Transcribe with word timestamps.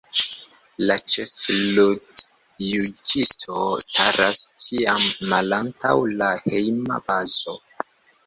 La 0.91 0.95
ĉef-ludjuĝisto 1.13 3.67
staras 3.85 4.41
ĉiam 4.63 5.05
malantaŭ 5.33 5.91
la 6.23 6.31
Hejma 6.47 6.97
Bazo. 7.11 7.55